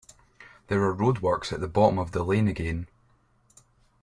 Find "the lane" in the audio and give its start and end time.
2.11-2.47